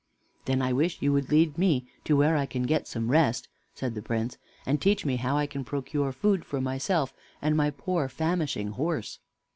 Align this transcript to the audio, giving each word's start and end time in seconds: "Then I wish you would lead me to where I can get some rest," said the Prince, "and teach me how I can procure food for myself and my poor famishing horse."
"Then 0.45 0.63
I 0.63 0.73
wish 0.73 0.99
you 1.03 1.13
would 1.13 1.29
lead 1.29 1.59
me 1.59 1.85
to 2.05 2.15
where 2.17 2.35
I 2.35 2.47
can 2.47 2.63
get 2.63 2.87
some 2.87 3.11
rest," 3.11 3.47
said 3.75 3.93
the 3.93 4.01
Prince, 4.01 4.39
"and 4.65 4.81
teach 4.81 5.05
me 5.05 5.17
how 5.17 5.37
I 5.37 5.45
can 5.45 5.63
procure 5.63 6.11
food 6.11 6.43
for 6.43 6.59
myself 6.59 7.13
and 7.39 7.55
my 7.55 7.69
poor 7.69 8.09
famishing 8.09 8.69
horse." 8.69 9.19